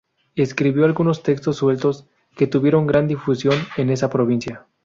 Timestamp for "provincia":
4.09-4.65